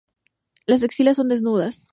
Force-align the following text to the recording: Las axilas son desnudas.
Las 0.65 0.81
axilas 0.81 1.17
son 1.17 1.27
desnudas. 1.29 1.89